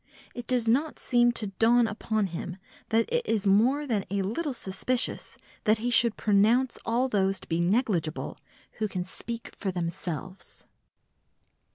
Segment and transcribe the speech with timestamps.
[0.33, 2.57] It does not seem to dawn upon him
[2.89, 7.47] that it is more than a little suspicious that he should pronounce all those to
[7.47, 8.39] be negligible
[8.79, 10.65] who can speak for themselves.